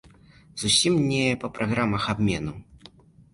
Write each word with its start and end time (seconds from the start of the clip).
Зусім 0.61 0.95
не 1.11 1.19
па 1.43 1.51
праграмах 1.59 2.09
абмену. 2.15 2.53